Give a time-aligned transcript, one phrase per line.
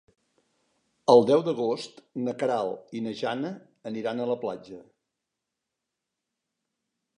[1.13, 3.53] El deu d'agost na Queralt i na Jana
[3.93, 4.83] aniran a la platja.